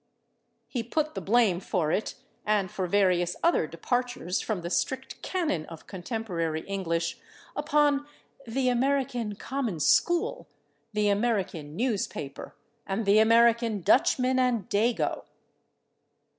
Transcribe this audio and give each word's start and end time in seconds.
He 0.67 0.81
put 0.81 1.13
the 1.13 1.21
blame 1.21 1.59
for 1.59 1.91
it, 1.91 2.15
and 2.43 2.71
for 2.71 2.87
various 2.87 3.35
other 3.43 3.67
departures 3.67 4.41
from 4.41 4.61
the 4.61 4.71
strict 4.71 5.21
canon 5.21 5.67
of 5.67 5.85
contemporary 5.85 6.61
English, 6.61 7.19
upon 7.55 8.07
"the 8.47 8.67
American 8.69 9.35
common 9.35 9.79
school, 9.79 10.47
the 10.91 11.09
American 11.09 11.75
newspaper, 11.75 12.55
and 12.87 13.05
the 13.05 13.19
American 13.19 13.81
Dutchman 13.81 14.39
and 14.39 14.67
Dago." 14.71 15.25